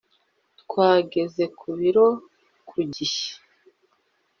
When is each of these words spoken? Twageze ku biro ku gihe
Twageze 0.61 1.43
ku 1.57 1.67
biro 1.79 2.05
ku 2.67 2.77
gihe 2.93 3.25